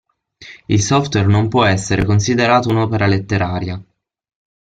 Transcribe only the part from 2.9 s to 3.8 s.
letteraria.